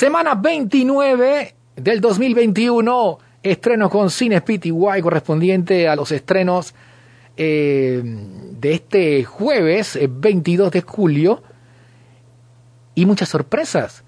[0.00, 6.74] Semana 29 del 2021, estreno con Cine PTY correspondiente a los estrenos
[7.36, 11.42] eh, de este jueves 22 eh, de julio.
[12.94, 14.02] Y muchas sorpresas,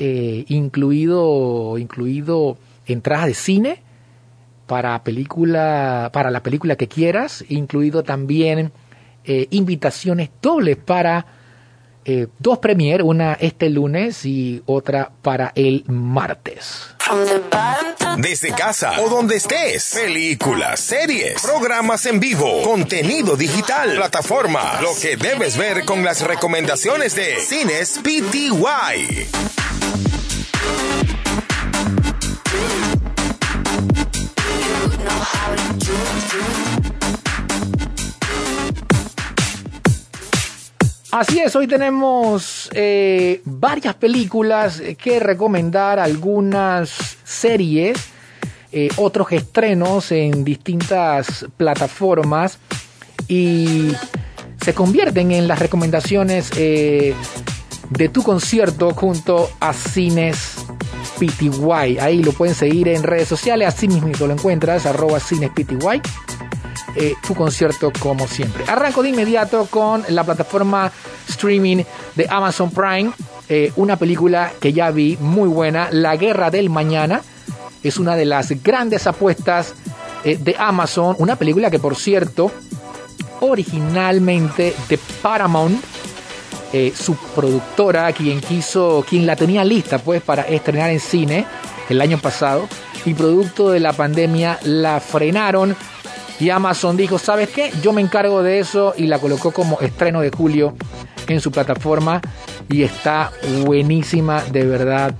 [0.00, 3.82] eh, incluido, incluido entradas de cine
[4.66, 8.72] para película, para la película que quieras, incluido también
[9.50, 11.35] invitaciones dobles para
[12.08, 16.94] eh, dos premier, una este lunes y otra para el martes.
[18.18, 25.16] Desde casa o donde estés, películas, series, programas en vivo, contenido digital, plataforma, lo que
[25.16, 29.55] debes ver con las recomendaciones de Cines PTY.
[41.12, 47.96] Así es, hoy tenemos eh, varias películas que recomendar, algunas series,
[48.72, 52.58] eh, otros estrenos en distintas plataformas
[53.28, 53.92] y
[54.60, 57.14] se convierten en las recomendaciones eh,
[57.90, 60.56] de tu concierto junto a Cines
[61.20, 61.98] PTY.
[62.00, 66.02] Ahí lo pueden seguir en redes sociales, así mismo lo encuentras, arroba Cines PTY
[66.94, 68.64] eh, tu concierto como siempre.
[68.66, 70.90] Arranco de inmediato con la plataforma
[71.28, 71.82] streaming
[72.14, 73.12] de Amazon Prime,
[73.48, 77.22] eh, una película que ya vi muy buena, La Guerra del Mañana.
[77.82, 79.74] Es una de las grandes apuestas
[80.24, 82.50] eh, de Amazon, una película que por cierto,
[83.40, 85.82] originalmente de Paramount,
[86.94, 91.46] su productora, quien quiso, quien la tenía lista pues para estrenar en cine
[91.88, 92.68] el año pasado,
[93.06, 95.74] y producto de la pandemia la frenaron
[96.38, 97.72] y Amazon dijo, ¿sabes qué?
[97.82, 100.74] Yo me encargo de eso y la colocó como estreno de julio
[101.28, 102.20] en su plataforma
[102.68, 103.32] y está
[103.64, 105.14] buenísima, de verdad,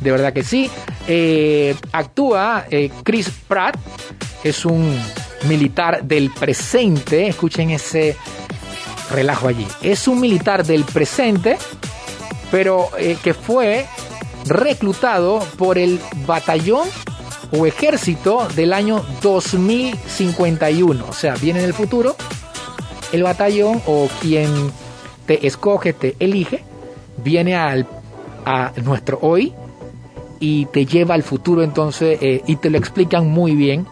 [0.00, 0.70] de verdad que sí.
[1.06, 3.76] Eh, actúa eh, Chris Pratt,
[4.44, 4.98] es un
[5.48, 8.16] militar del presente, escuchen ese
[9.10, 11.58] relajo allí, es un militar del presente,
[12.50, 13.86] pero eh, que fue
[14.46, 16.88] reclutado por el batallón
[17.52, 21.04] o ejército del año 2051.
[21.08, 22.16] O sea, viene en el futuro
[23.12, 24.50] el batallón o quien
[25.26, 26.62] te escoge, te elige,
[27.22, 27.86] viene al,
[28.44, 29.52] a nuestro hoy
[30.40, 33.86] y te lleva al futuro entonces eh, y te lo explican muy bien.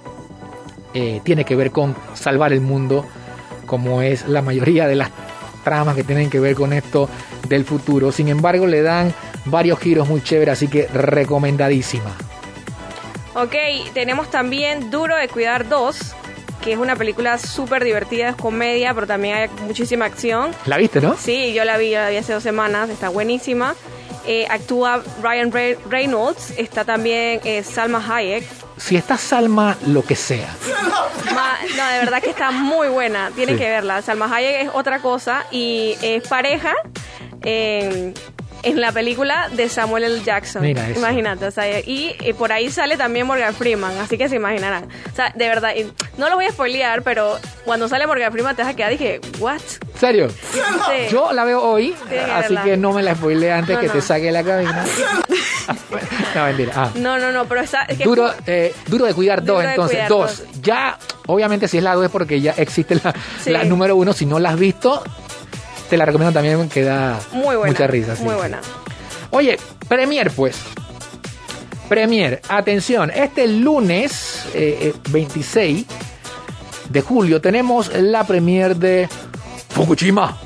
[0.92, 3.04] Eh, tiene que ver con salvar el mundo,
[3.66, 5.10] como es la mayoría de las
[5.62, 7.08] tramas que tienen que ver con esto
[7.48, 8.10] del futuro.
[8.10, 12.16] Sin embargo, le dan varios giros muy chéveres, así que recomendadísima.
[13.42, 13.54] Ok,
[13.94, 15.98] tenemos también Duro de Cuidar 2,
[16.62, 20.54] que es una película súper divertida, es comedia, pero también hay muchísima acción.
[20.66, 21.16] ¿La viste, no?
[21.16, 23.74] Sí, yo la vi, la vi hace dos semanas, está buenísima.
[24.26, 25.50] Eh, actúa Ryan
[25.88, 28.44] Reynolds, está también eh, Salma Hayek.
[28.76, 30.54] Si está Salma, lo que sea.
[31.24, 34.02] no, de verdad que está muy buena, tienen que verla.
[34.02, 36.74] Salma Hayek es otra cosa y es pareja.
[37.42, 38.12] Eh,
[38.62, 40.22] en la película de Samuel L.
[40.22, 40.62] Jackson.
[40.62, 44.84] Mira Imagínate, o sea, y, por ahí sale también Morgan Freeman, así que se imaginarán.
[45.10, 45.72] O sea, de verdad,
[46.18, 49.20] no lo voy a spoilear, pero cuando sale Morgan Freeman te vas a quedar, dije,
[49.38, 49.60] ¿what?
[49.98, 50.28] ¿Serio?
[51.10, 51.94] Yo la veo hoy,
[52.34, 54.84] así que no me la spoileé antes que te saque la cabina.
[56.34, 56.72] no, mentira.
[56.74, 56.90] Ah.
[56.94, 57.86] No, no, no, pero está...
[58.04, 60.42] duro, eh, duro de cuidar dos, entonces, dos.
[60.62, 63.14] Ya, obviamente si es la dos es porque ya existe la,
[63.46, 65.02] la número uno, si no la has visto,
[65.90, 68.14] te la recomiendo también, que da muy buena, mucha risa.
[68.20, 68.60] Muy buena.
[69.30, 69.58] Oye,
[69.88, 70.56] Premier pues.
[71.88, 74.44] Premier, atención, este lunes
[75.10, 75.94] 26 eh, eh,
[76.88, 79.08] de julio tenemos la premier de
[79.70, 80.38] Fukushima.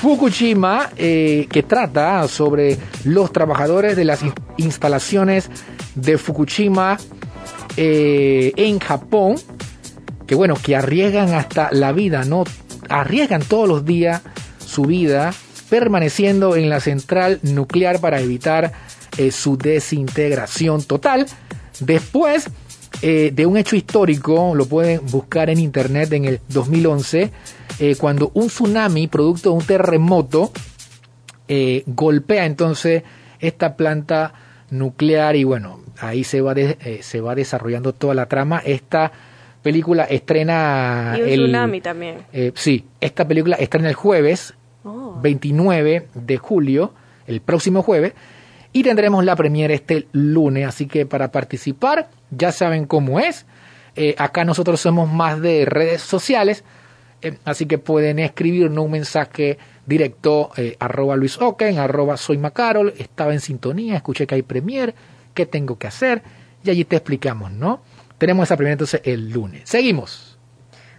[0.00, 4.20] Fukushima, eh, que trata sobre los trabajadores de las
[4.56, 5.48] instalaciones
[5.94, 6.98] de Fukushima
[7.76, 9.36] en Japón,
[10.26, 12.42] que bueno, que arriesgan hasta la vida, ¿no?
[12.88, 14.22] Arriesgan todos los días
[14.64, 15.32] su vida
[15.68, 18.72] permaneciendo en la central nuclear para evitar
[19.16, 21.26] eh, su desintegración total.
[21.80, 22.48] Después
[23.02, 27.30] eh, de un hecho histórico, lo pueden buscar en internet en el 2011,
[27.78, 30.52] eh, cuando un tsunami producto de un terremoto
[31.86, 33.04] golpea entonces
[33.38, 34.32] esta planta
[34.70, 36.54] nuclear y bueno, ahí se va,
[37.00, 38.60] se va desarrollando toda la trama.
[38.64, 39.12] Esta
[39.66, 41.16] película estrena.
[41.18, 42.18] Y un el, tsunami también.
[42.32, 44.54] Eh, sí, esta película estrena el jueves
[44.84, 46.92] 29 de julio,
[47.26, 48.12] el próximo jueves,
[48.72, 50.68] y tendremos la premiere este lunes.
[50.68, 53.44] Así que para participar, ya saben cómo es.
[53.96, 56.62] Eh, acá nosotros somos más de redes sociales.
[57.20, 63.32] Eh, así que pueden escribirnos un mensaje directo arroba Luis Oken, arroba soy Macarol, estaba
[63.32, 64.94] en sintonía, escuché que hay premier,
[65.34, 66.22] qué tengo que hacer
[66.62, 67.80] y allí te explicamos, ¿no?
[68.18, 69.68] Tenemos esa primera entonces el lunes.
[69.68, 70.38] Seguimos.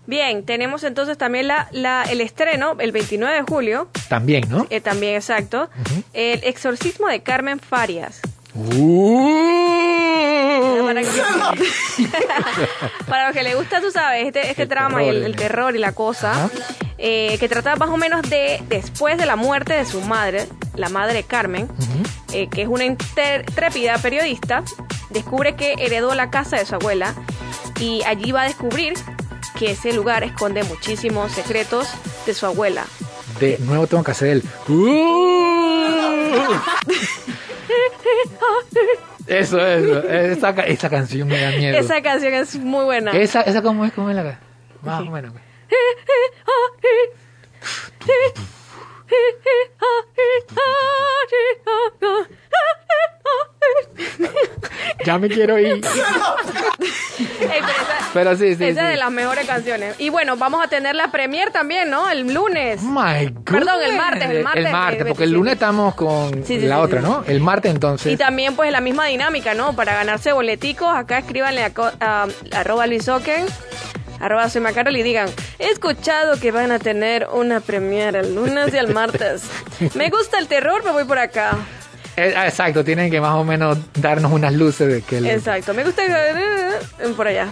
[0.06, 3.90] Bien, tenemos entonces también la, la, el estreno el 29 de julio.
[4.08, 4.66] También, ¿no?
[4.70, 5.70] Eh, también, exacto.
[6.14, 8.22] El exorcismo de Carmen Farias.
[8.56, 9.68] Uh.
[13.08, 15.92] Para, los que les gusta, tú sabes, este, este trama y el, terror y la
[15.92, 16.50] cosa,
[16.98, 20.90] eh, que trata más o menos de después de la muerte de su madre, la
[20.90, 21.68] madre Carmen,
[22.34, 24.64] eh, que es una intrépida periodista,
[25.10, 27.14] descubre que heredó la casa de su abuela
[27.80, 28.94] y allí va a descubrir
[29.58, 31.88] que ese lugar esconde muchísimos secretos
[32.26, 32.86] de su abuela.
[33.40, 34.44] De nuevo tengo que hacer el...
[34.68, 36.28] Uh.
[39.28, 40.08] Eso, eso.
[40.08, 41.78] Esa, esa canción me da miedo.
[41.78, 43.12] Esa canción es muy buena.
[43.12, 44.40] Esa, esa cómo es, cómo es la
[44.82, 45.34] Más o menos.
[55.06, 55.82] ya me quiero ir.
[58.14, 58.66] pero, sí, sí.
[58.66, 59.96] Esa es de las mejores canciones.
[60.00, 62.10] Y bueno, vamos a tener la premier también, ¿no?
[62.10, 62.82] El lunes.
[62.82, 64.66] My Perdón, el martes, el martes.
[64.66, 67.24] El martes, porque el lunes estamos con la otra, ¿no?
[67.28, 68.14] El martes entonces.
[68.14, 69.74] Y también pues la misma dinámica, ¿no?
[69.74, 73.46] Para ganarse boleticos, acá escríbanle a, a, arroba luisoken
[74.20, 75.30] arroba soy Macarol y digan,
[75.60, 79.44] he escuchado que van a tener una premiera el lunes y el martes.
[79.96, 81.58] Me gusta el terror, me voy por acá.
[82.18, 85.20] Eh, ah, exacto, tienen que más o menos darnos unas luces de que...
[85.20, 87.48] Exacto, me gusta eh, por allá.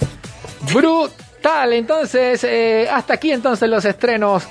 [0.74, 4.44] Brutal, entonces, eh, hasta aquí entonces los estrenos.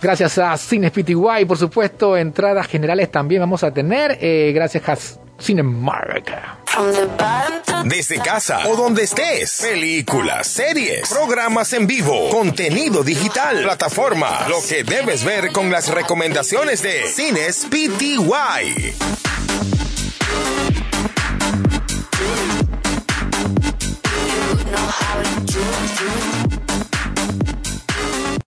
[0.00, 4.18] Gracias a Cines PTY, por supuesto, entradas generales también vamos a tener.
[4.54, 4.96] gracias a
[5.38, 6.32] Cinemark.
[7.84, 9.60] Desde casa o donde estés.
[9.62, 14.46] Películas, series, programas en vivo, contenido digital, plataforma.
[14.48, 19.23] Lo que debes ver con las recomendaciones de Cines PTY.